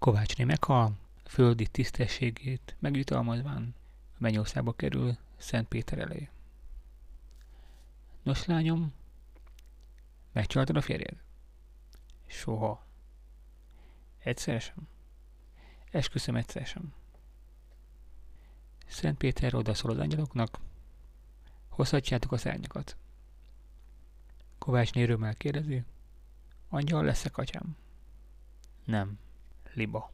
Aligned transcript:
Kovácsné 0.00 0.44
meghal, 0.44 0.96
földi 1.24 1.66
tisztességét 1.66 2.76
megjutalmazván 2.78 3.74
mennyországba 4.18 4.72
kerül 4.72 5.16
Szent 5.36 5.68
Péter 5.68 5.98
elé. 5.98 6.28
Nos, 8.22 8.44
lányom, 8.44 8.92
megcsaltad 10.32 10.76
a 10.76 10.80
férjed? 10.80 11.22
Soha. 12.26 12.84
Egyszer 14.18 14.60
sem? 14.60 14.88
Esküszöm 15.90 16.36
egyszer 16.36 16.66
sem. 16.66 16.92
Szent 18.86 19.18
Péter 19.18 19.54
odaszól 19.54 19.90
az 19.90 19.98
angyaloknak, 19.98 20.58
hozhatjátok 21.68 22.32
a 22.32 22.36
szárnyakat. 22.38 22.96
Kovács 24.58 24.92
örömmel 24.96 25.34
kérdezi, 25.34 25.84
angyal 26.68 27.04
lesz-e 27.04 27.28
katyám? 27.28 27.76
Nem, 28.84 29.18
Limbo. 29.74 30.12